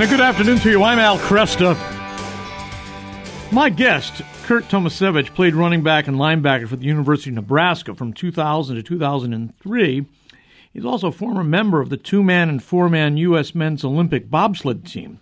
[0.00, 0.82] And a good afternoon to you.
[0.82, 1.76] I'm Al Kresta.
[3.52, 8.14] My guest, Curt Tomasevicz, played running back and linebacker for the University of Nebraska from
[8.14, 10.06] 2000 to 2003.
[10.72, 13.54] He's also a former member of the two man and four man U.S.
[13.54, 15.20] men's Olympic bobsled team.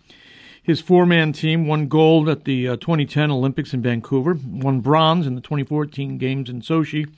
[0.63, 5.27] His four man team won gold at the uh, 2010 Olympics in Vancouver, won bronze
[5.27, 7.11] in the 2014 Games in Sochi.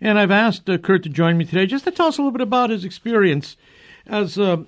[0.00, 2.30] And I've asked uh, Curt to join me today just to tell us a little
[2.30, 3.56] bit about his experience
[4.06, 4.58] as uh,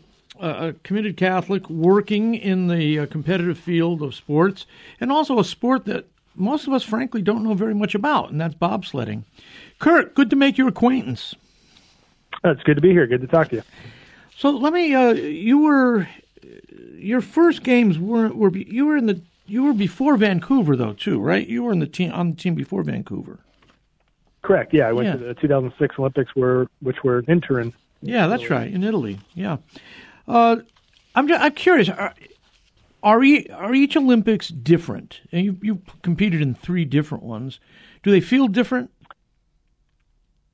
[0.43, 4.67] a committed Catholic working in the uh, competitive field of sports
[5.01, 8.41] and also a sport that most of us, frankly, don't know very much about, and
[8.41, 9.25] that's bobsledding.
[9.79, 11.35] Curt, good to make your acquaintance.
[12.45, 13.07] It's good to be here.
[13.07, 13.63] Good to talk to you.
[14.37, 14.95] So let me.
[14.95, 16.09] Uh, you were
[16.97, 21.21] your first games were were you were in the you were before Vancouver though too,
[21.21, 21.47] right?
[21.47, 23.41] You were in the team on the team before Vancouver.
[24.43, 24.75] Correct.
[24.75, 25.13] Yeah, I went yeah.
[25.13, 27.73] to the 2006 Olympics, where which were in Turin.
[28.01, 29.21] Yeah, that's right, in Italy.
[29.35, 29.59] Yeah,
[30.29, 30.57] uh,
[31.15, 31.89] I'm just, I'm curious.
[31.89, 32.15] Are,
[33.03, 35.21] are, e- are each Olympics different?
[35.33, 37.61] And you you competed in three different ones.
[38.03, 38.91] Do they feel different?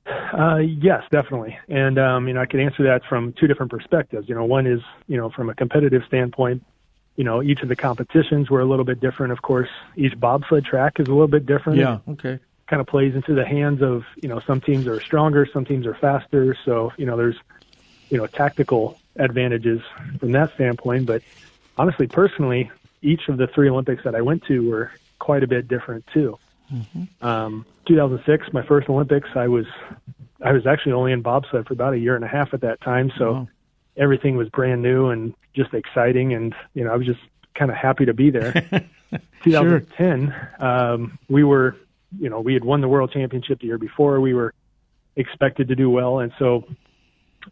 [0.05, 1.57] Uh, yes, definitely.
[1.67, 4.27] And um, you know, I could answer that from two different perspectives.
[4.27, 6.63] You know, one is you know from a competitive standpoint.
[7.15, 9.33] You know, each of the competitions were a little bit different.
[9.33, 11.79] Of course, each bobsled track is a little bit different.
[11.79, 11.99] Yeah.
[12.07, 12.39] Okay.
[12.67, 15.85] Kind of plays into the hands of you know some teams are stronger, some teams
[15.85, 16.55] are faster.
[16.65, 17.37] So you know, there's
[18.09, 19.81] you know tactical advantages
[20.19, 21.05] from that standpoint.
[21.05, 21.21] But
[21.77, 25.67] honestly, personally, each of the three Olympics that I went to were quite a bit
[25.67, 26.39] different too.
[26.73, 27.25] Mm-hmm.
[27.25, 29.65] Um, 2006, my first Olympics, I was
[30.41, 32.79] I was actually only in bobsled for about a year and a half at that
[32.81, 33.47] time, so wow.
[33.97, 37.19] everything was brand new and just exciting, and you know I was just
[37.55, 38.53] kind of happy to be there.
[39.43, 40.65] 2010, sure.
[40.65, 41.75] um, we were,
[42.19, 44.21] you know, we had won the world championship the year before.
[44.21, 44.53] We were
[45.15, 46.65] expected to do well, and so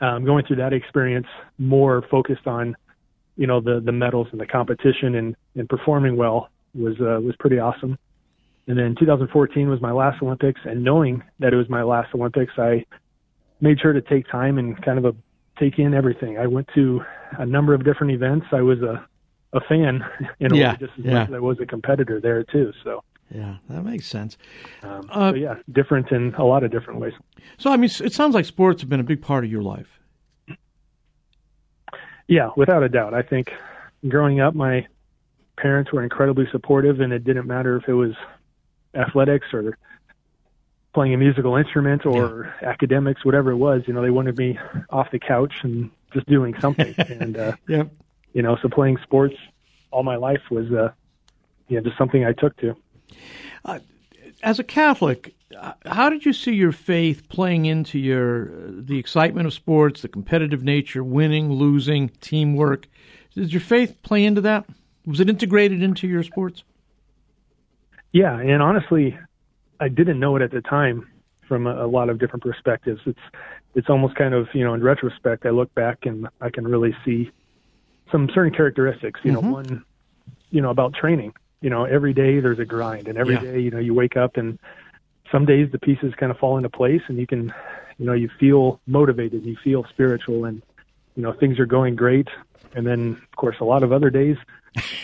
[0.02, 1.28] um, going through that experience
[1.58, 2.76] more focused on
[3.36, 7.36] you know the the medals and the competition and and performing well was uh, was
[7.40, 7.98] pretty awesome.
[8.68, 12.52] And then 2014 was my last Olympics, and knowing that it was my last Olympics,
[12.58, 12.86] I
[13.62, 15.16] made sure to take time and kind of a,
[15.58, 16.38] take in everything.
[16.38, 17.02] I went to
[17.40, 18.48] a number of different events.
[18.52, 19.08] I was a
[19.54, 20.04] a fan
[20.40, 21.14] in a yeah, way just as yeah.
[21.14, 22.74] much as I was a competitor there too.
[22.84, 24.38] So yeah, that makes sense.
[24.84, 27.14] Um, uh, so yeah, different in a lot of different ways.
[27.58, 30.00] So I mean, it sounds like sports have been a big part of your life.
[32.28, 33.14] Yeah, without a doubt.
[33.14, 33.54] I think
[34.08, 34.86] growing up, my
[35.58, 38.14] parents were incredibly supportive, and it didn't matter if it was
[38.94, 39.78] athletics or
[40.94, 42.70] playing a musical instrument or yeah.
[42.70, 43.84] academics, whatever it was.
[43.88, 44.58] You know, they wanted me
[44.90, 46.96] off the couch and just doing something.
[46.98, 47.84] and uh, yeah,
[48.34, 49.36] you know, so playing sports
[49.92, 50.92] all my life was, uh,
[51.68, 52.76] you know, just something I took to.
[53.66, 53.80] Uh,
[54.44, 58.98] as a Catholic, uh, how did you see your faith playing into your uh, the
[58.98, 62.88] excitement of sports, the competitive nature, winning, losing, teamwork?
[63.34, 64.66] Did your faith play into that?
[65.06, 66.64] Was it integrated into your sports?
[68.12, 69.18] Yeah, and honestly,
[69.80, 71.08] I didn't know it at the time
[71.48, 73.02] from a, a lot of different perspectives.
[73.06, 73.20] It's
[73.76, 76.96] it's almost kind of you know in retrospect, I look back and I can really
[77.06, 77.32] see
[78.12, 79.20] some certain characteristics.
[79.24, 79.46] You mm-hmm.
[79.46, 79.86] know, one
[80.50, 83.42] you know about training you know every day there's a grind and every yeah.
[83.42, 84.60] day you know you wake up and
[85.32, 87.54] some days the pieces kind of fall into place and you can
[87.98, 90.62] you know you feel motivated you feel spiritual and
[91.16, 92.28] you know things are going great
[92.76, 94.38] and then of course a lot of other days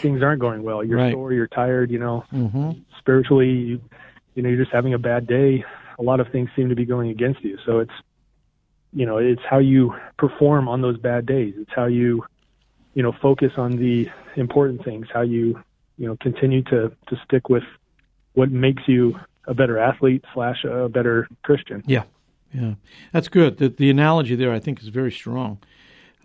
[0.01, 1.13] things aren't going well you're right.
[1.13, 2.71] sore you're tired you know mm-hmm.
[2.99, 3.81] spiritually you
[4.35, 5.63] you know you're just having a bad day
[5.99, 7.93] a lot of things seem to be going against you so it's
[8.93, 12.23] you know it's how you perform on those bad days it's how you
[12.93, 15.59] you know focus on the important things how you
[15.97, 17.63] you know continue to to stick with
[18.33, 21.83] what makes you a better athlete slash a better Christian.
[21.85, 22.03] Yeah,
[22.53, 22.75] yeah,
[23.11, 23.57] that's good.
[23.57, 25.59] The, the analogy there, I think, is very strong.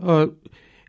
[0.03, 0.29] Uh,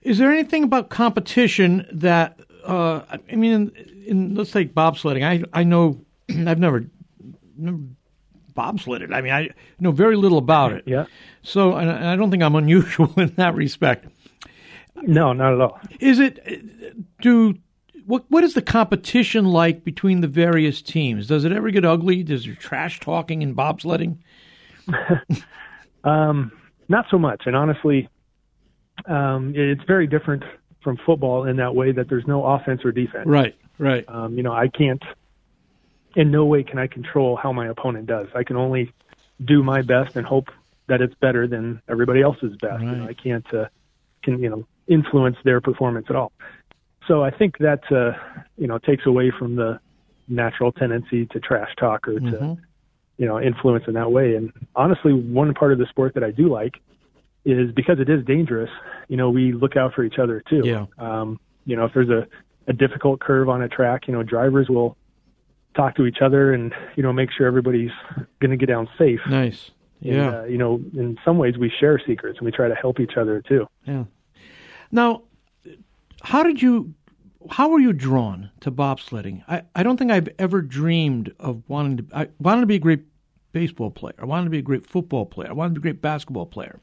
[0.02, 3.02] is there anything about competition that uh,
[3.32, 5.24] I mean, in, in, let's take bobsledding.
[5.24, 6.86] I I know I've never,
[7.58, 7.80] never
[8.56, 9.14] bobsledded.
[9.14, 9.50] I mean, I
[9.80, 10.84] know very little about it.
[10.86, 11.06] Yeah.
[11.42, 14.08] So, and I don't think I'm unusual in that respect.
[14.96, 15.80] No, not at all.
[16.00, 17.56] Is it do
[18.10, 21.28] what what is the competition like between the various teams?
[21.28, 22.24] Does it ever get ugly?
[22.24, 24.18] Does there trash talking and bobsledding?
[26.04, 26.52] um,
[26.88, 28.10] not so much, and honestly,
[29.06, 30.44] um, it's very different
[30.84, 33.28] from football in that way that there's no offense or defense.
[33.28, 34.06] Right, right.
[34.08, 35.04] Um, you know, I can't.
[36.16, 38.28] In no way can I control how my opponent does.
[38.34, 38.92] I can only
[39.46, 40.50] do my best and hope
[40.88, 42.82] that it's better than everybody else's best.
[42.82, 42.82] Right.
[42.82, 43.66] You know, I can't, uh,
[44.24, 46.32] can you know, influence their performance at all
[47.10, 48.14] so I think that uh,
[48.56, 49.80] you know takes away from the
[50.30, 52.54] natural tendency to trash talk or to mm-hmm.
[53.18, 54.36] you know influence in that way.
[54.36, 56.80] And honestly, one part of the sport that I do like
[57.46, 58.70] is because it is dangerous.
[59.08, 60.62] You know, we look out for each other too.
[60.64, 60.86] Yeah.
[61.00, 62.28] Um, you know, if there's a,
[62.68, 64.96] a difficult curve on a track, you know, drivers will
[65.76, 67.92] talk to each other and you know make sure everybody's
[68.40, 69.22] going to get down safe.
[69.28, 69.72] Nice.
[70.00, 70.14] Yeah.
[70.14, 73.00] And, uh, you know, in some ways we share secrets and we try to help
[73.00, 73.68] each other too.
[73.86, 74.06] Yeah.
[74.92, 75.24] Now,
[76.22, 76.94] how did you?
[77.50, 79.44] How were you drawn to bobsledding?
[79.48, 82.06] I, I don't think I've ever dreamed of wanting to.
[82.16, 83.04] I wanted to be a great
[83.52, 84.16] baseball player.
[84.20, 85.50] I wanted to be a great football player.
[85.50, 86.80] I wanted to be a great basketball player.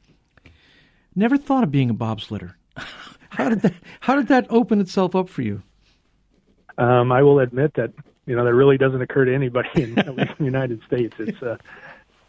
[1.15, 2.55] Never thought of being a bobsledder.
[3.31, 5.63] how did that How did that open itself up for you?
[6.79, 7.93] Um, I will admit that
[8.27, 11.15] you know that really doesn't occur to anybody in at least in the United States.
[11.19, 11.57] It's uh,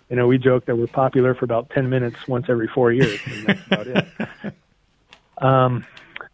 [0.10, 3.19] you know we joke that we're popular for about ten minutes once every four years,
[3.25, 4.54] and that's about it.
[5.39, 5.86] Um,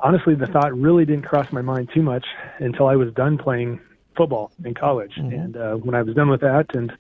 [0.03, 2.25] honestly, the thought really didn't cross my mind too much
[2.59, 3.79] until I was done playing
[4.15, 5.33] football in college, mm-hmm.
[5.33, 6.91] and uh, when I was done with that and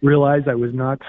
[0.00, 1.02] realized I was not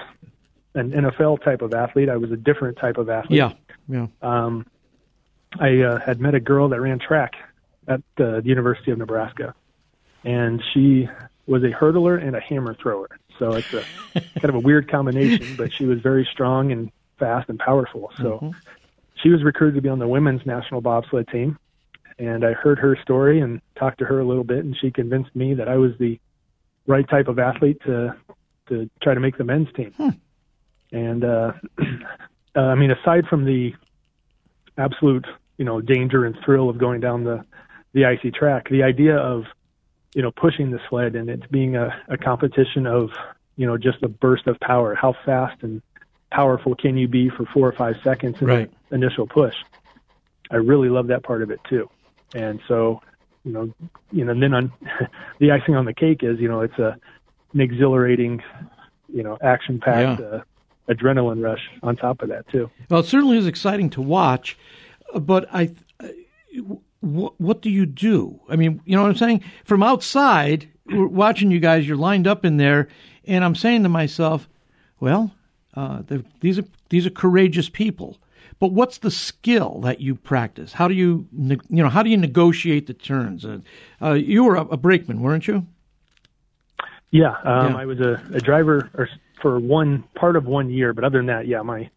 [0.74, 3.38] an NFL type of athlete, I was a different type of athlete.
[3.38, 3.52] Yeah,
[3.88, 4.06] yeah.
[4.20, 4.66] Um,
[5.58, 7.34] I uh, had met a girl that ran track
[7.86, 9.54] at uh, the University of Nebraska,
[10.24, 11.08] and she
[11.46, 13.08] was a hurdler and a hammer thrower.
[13.38, 17.48] So it's a kind of a weird combination, but she was very strong and fast
[17.48, 18.12] and powerful.
[18.18, 18.50] So mm-hmm.
[19.22, 21.58] She was recruited to be on the women's national bobsled team.
[22.18, 25.34] And I heard her story and talked to her a little bit, and she convinced
[25.36, 26.18] me that I was the
[26.86, 28.16] right type of athlete to
[28.68, 29.92] to try to make the men's team.
[29.96, 30.08] Hmm.
[30.90, 31.52] And uh,
[32.56, 33.72] uh, I mean, aside from the
[34.76, 35.26] absolute
[35.58, 37.44] you know danger and thrill of going down the
[37.92, 39.44] the icy track, the idea of
[40.14, 43.10] you know, pushing the sled and it's being a, a competition of,
[43.56, 44.94] you know, just a burst of power.
[44.94, 45.82] How fast and
[46.30, 48.72] powerful can you be for four or five seconds in right.
[48.90, 49.54] Initial push?
[50.50, 51.88] I really love that part of it too.
[52.34, 53.00] And so,
[53.44, 53.72] you know,
[54.12, 54.72] you know, and then on
[55.38, 56.96] the icing on the cake is, you know, it's a
[57.54, 58.42] an exhilarating,
[59.08, 60.26] you know, action packed yeah.
[60.26, 60.42] uh,
[60.88, 62.70] adrenaline rush on top of that too.
[62.90, 64.58] Well, it certainly is exciting to watch,
[65.14, 65.70] but I,
[67.00, 68.40] what, what do you do?
[68.48, 69.44] I mean, you know what I'm saying?
[69.64, 72.88] From outside, we're watching you guys, you're lined up in there,
[73.24, 74.48] and I'm saying to myself,
[75.00, 75.32] well,
[75.74, 76.02] uh,
[76.40, 78.18] these are these are courageous people.
[78.60, 80.72] But what's the skill that you practice?
[80.72, 83.44] How do you, you know, how do you negotiate the turns?
[83.44, 83.60] Uh,
[84.02, 85.66] uh, you were a, a, brakeman, weren't you?
[87.10, 87.76] Yeah, um, yeah.
[87.76, 89.08] I was a, a driver or
[89.40, 91.88] for one part of one year, but other than that, yeah, my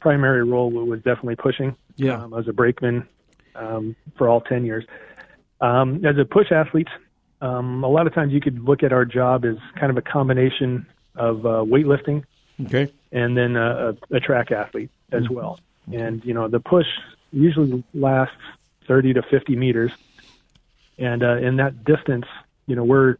[0.00, 1.76] primary role was definitely pushing.
[1.96, 3.06] Yeah, um, I was a brakeman
[3.54, 4.84] um, for all 10 years.
[5.60, 6.88] Um, as a push athlete,
[7.40, 10.02] um, a lot of times you could look at our job as kind of a
[10.02, 12.24] combination of uh, weightlifting
[12.64, 12.92] okay.
[13.12, 15.34] and then a, a track athlete as mm-hmm.
[15.34, 15.60] well.
[15.92, 16.86] And, you know, the push
[17.32, 18.34] usually lasts
[18.86, 19.92] 30 to 50 meters.
[20.98, 22.26] And uh, in that distance,
[22.66, 23.16] you know, we're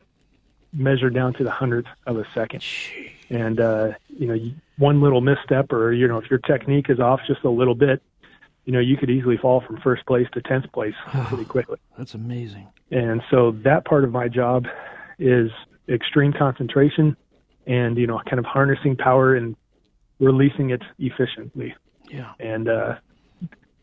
[0.72, 2.64] measured down to the hundredth of a second.
[3.30, 7.20] And, uh, you know, one little misstep or, you know, if your technique is off
[7.26, 8.02] just a little bit,
[8.64, 10.94] you know, you could easily fall from first place to 10th place
[11.28, 11.78] pretty quickly.
[11.96, 12.68] That's amazing.
[12.90, 14.66] And so that part of my job
[15.18, 15.50] is
[15.88, 17.16] extreme concentration
[17.66, 19.56] and, you know, kind of harnessing power and
[20.18, 21.74] releasing it efficiently.
[22.10, 22.32] Yeah.
[22.40, 22.96] And uh,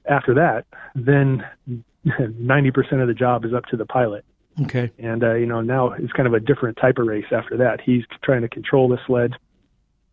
[0.10, 0.66] after that,
[0.96, 1.46] then
[2.06, 4.26] 90% of the job is up to the pilot.
[4.62, 4.92] Okay.
[5.00, 7.82] And, uh, you know, now it's kind of a different type of race after that.
[7.82, 9.34] He's trying to control the sled,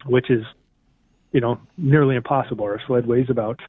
[0.07, 0.45] which is,
[1.33, 2.65] you know, nearly impossible.
[2.65, 3.61] Our sled weighs about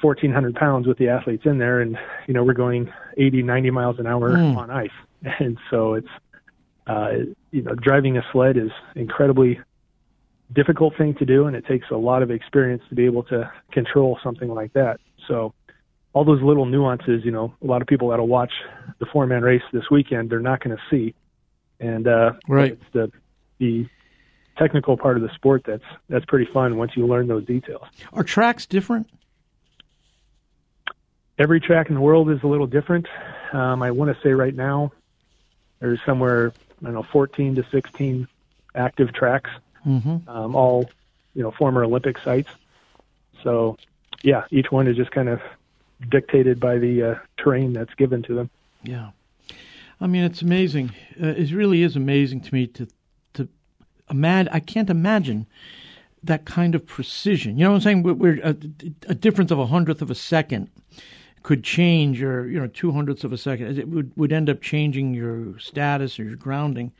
[0.00, 3.98] 1400 pounds with the athletes in there and you know we're going 80 90 miles
[3.98, 4.56] an hour mm.
[4.56, 4.90] on ice
[5.40, 6.08] and so it's
[6.86, 7.10] uh
[7.50, 9.60] you know driving a sled is incredibly
[10.52, 13.50] difficult thing to do and it takes a lot of experience to be able to
[13.72, 15.00] control something like that.
[15.26, 15.52] So
[16.14, 18.52] all those little nuances you know a lot of people that'll watch
[18.98, 21.14] the four man race this weekend they're not going to see.
[21.80, 22.72] And uh right.
[22.72, 23.12] it's the
[23.58, 23.86] the
[24.56, 27.86] technical part of the sport that's that's pretty fun once you learn those details.
[28.12, 29.08] Are tracks different?
[31.38, 33.06] Every track in the world is a little different.
[33.52, 34.92] Um, I want to say right now
[35.78, 38.26] there's somewhere I don't know 14 to 16
[38.74, 39.50] active tracks,
[39.88, 40.28] mm-hmm.
[40.28, 40.90] um, all
[41.34, 42.50] you know former Olympic sites.
[43.42, 43.76] So
[44.22, 45.40] yeah, each one is just kind of
[46.08, 48.50] dictated by the uh, terrain that's given to them.
[48.82, 49.10] Yeah,
[50.00, 50.90] I mean it's amazing.
[51.20, 52.88] Uh, it really is amazing to me to
[53.34, 53.48] to
[54.10, 54.52] imagine.
[54.52, 55.46] I can't imagine
[56.22, 57.56] that kind of precision.
[57.56, 58.02] You know what I'm saying?
[58.02, 58.56] We're, we're a,
[59.08, 60.70] a difference of a hundredth of a second
[61.42, 63.78] could change your you know two hundredths of a second.
[63.78, 66.92] It would would end up changing your status or your grounding.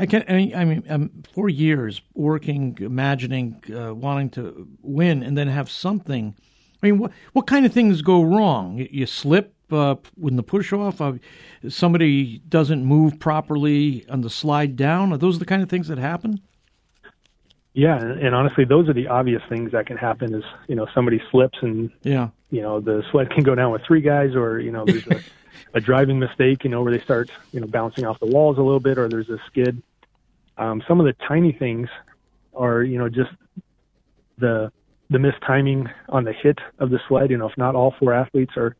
[0.00, 5.48] I can I mean um, for years working, imagining, uh, wanting to win, and then
[5.48, 6.34] have something.
[6.82, 8.78] I mean, what what kind of things go wrong?
[8.78, 11.02] You, you slip uh, when the push off.
[11.02, 11.14] Uh,
[11.68, 15.12] somebody doesn't move properly on the slide down.
[15.12, 16.40] Are those the kind of things that happen?
[17.74, 20.34] Yeah, and honestly, those are the obvious things that can happen.
[20.34, 23.82] Is you know somebody slips and yeah, you know the sled can go down with
[23.86, 25.20] three guys, or you know there's a,
[25.74, 28.62] a driving mistake, you know, where they start, you know, bouncing off the walls a
[28.62, 29.82] little bit, or there's a skid.
[30.60, 31.88] Um, some of the tiny things
[32.54, 33.30] are, you know, just
[34.38, 34.70] the
[35.08, 37.30] the mistiming on the hit of the sled.
[37.30, 38.76] You know, if not all four athletes are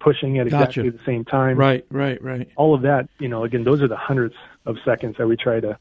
[0.00, 0.96] pushing at exactly Gotcha.
[0.98, 2.48] the same time, Right, right, right.
[2.56, 5.60] all of that, you know, again, those are the hundreds of seconds that we try
[5.60, 5.78] to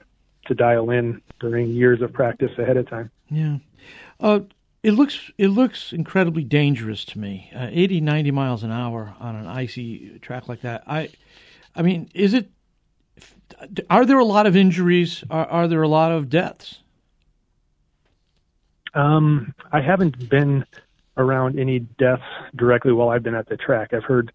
[0.48, 3.12] to dial in during years of practice ahead of time.
[3.30, 3.58] Yeah.
[4.20, 4.42] Uh,
[4.84, 7.52] it looks it looks incredibly dangerous to me.
[7.56, 10.84] Uh, 80, 90 miles an hour on an icy track like that.
[10.88, 11.10] I,
[11.76, 12.50] I mean, is it?
[13.90, 15.24] Are there a lot of injuries?
[15.30, 16.80] Are, are there a lot of deaths?
[18.94, 20.66] Um, I haven't been
[21.18, 22.24] around any deaths
[22.56, 23.94] directly while I've been at the track.
[23.94, 24.32] I've heard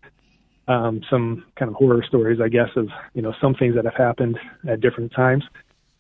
[0.69, 3.95] um, some kind of horror stories, I guess, of you know some things that have
[3.95, 4.38] happened
[4.69, 5.45] at different times.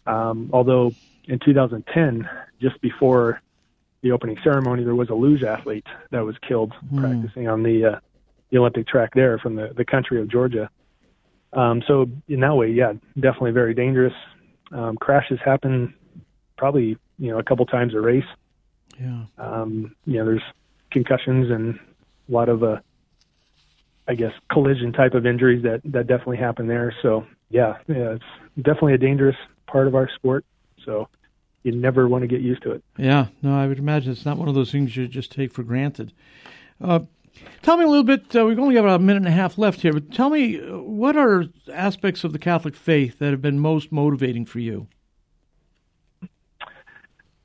[0.06, 0.92] Um, although
[1.24, 2.28] in 2010,
[2.60, 3.40] just before
[4.02, 8.00] the opening ceremony, there was a luge athlete that was killed practicing on the uh,
[8.50, 10.70] the Olympic track there from the the country of Georgia.
[11.52, 14.14] Um, so in that way, yeah, definitely very dangerous.
[14.70, 15.94] Um, crashes happen
[16.56, 18.24] probably you know a couple times a race.
[19.00, 19.24] Yeah.
[19.38, 20.42] Um, you know, there's
[20.90, 21.78] concussions and
[22.28, 22.78] a lot of uh,
[24.08, 26.94] I guess collision type of injuries that that definitely happen there.
[27.02, 28.24] So yeah, yeah, it's
[28.56, 30.44] definitely a dangerous part of our sport.
[30.84, 31.08] So
[31.62, 32.82] you never want to get used to it.
[32.96, 35.62] Yeah, no, I would imagine it's not one of those things you just take for
[35.62, 36.12] granted.
[36.80, 37.00] Uh,
[37.62, 38.34] tell me a little bit.
[38.34, 40.60] Uh, we've only got about a minute and a half left here, but tell me
[40.60, 44.86] uh, what are aspects of the Catholic faith that have been most motivating for you?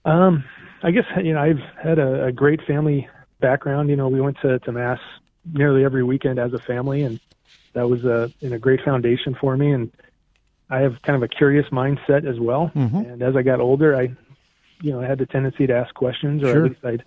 [0.05, 0.43] Um,
[0.83, 3.07] I guess you know I've had a, a great family
[3.39, 3.89] background.
[3.89, 4.99] You know, we went to, to mass
[5.53, 7.19] nearly every weekend as a family, and
[7.73, 9.71] that was a in a great foundation for me.
[9.71, 9.91] And
[10.69, 12.71] I have kind of a curious mindset as well.
[12.75, 13.13] Mhm.
[13.13, 14.11] And as I got older, I,
[14.81, 16.65] you know, I had the tendency to ask questions, or Sure.
[16.65, 17.03] at least I'd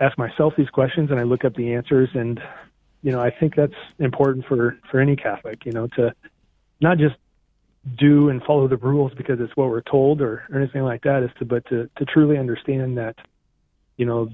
[0.00, 2.08] ask myself these questions, and I look up the answers.
[2.14, 2.40] And
[3.02, 5.64] you know, I think that's important for for any Catholic.
[5.64, 6.12] You know, to
[6.80, 7.16] not just
[7.98, 11.22] do and follow the rules because it's what we're told or, or anything like that
[11.22, 13.16] is to but to, to truly understand that
[13.96, 14.28] you know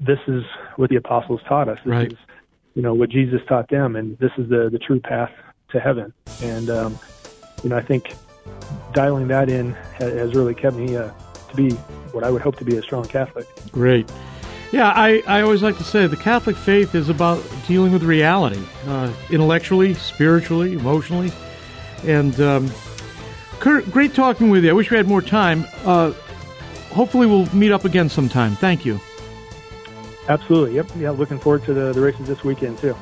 [0.00, 0.42] this is
[0.76, 2.12] what the apostles taught us this Right.
[2.12, 2.18] is
[2.74, 5.30] you know what jesus taught them and this is the the true path
[5.70, 6.98] to heaven and um
[7.62, 8.06] you know i think
[8.92, 11.10] dialing that in has really kept me uh,
[11.50, 11.70] to be
[12.12, 14.10] what i would hope to be a strong catholic Great.
[14.76, 18.62] Yeah, I, I always like to say the Catholic faith is about dealing with reality,
[18.86, 21.32] uh, intellectually, spiritually, emotionally.
[22.04, 22.70] And um,
[23.58, 24.70] Curt, great talking with you.
[24.70, 25.64] I wish we had more time.
[25.86, 26.12] Uh,
[26.90, 28.54] hopefully, we'll meet up again sometime.
[28.54, 29.00] Thank you.
[30.28, 32.96] absolutely yep yeah looking forward to the, the races this weekend too